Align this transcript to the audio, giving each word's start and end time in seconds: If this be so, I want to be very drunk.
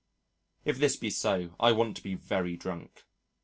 If 0.65 0.79
this 0.79 0.95
be 0.95 1.11
so, 1.11 1.53
I 1.59 1.73
want 1.73 1.95
to 1.97 2.01
be 2.01 2.15
very 2.15 2.57
drunk. 2.57 3.03